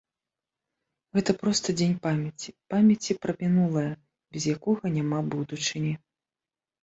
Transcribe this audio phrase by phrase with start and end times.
[1.15, 3.85] Гэта проста дзень памяці, памяці пра мінулае,
[4.37, 5.93] без якога няма будучыні.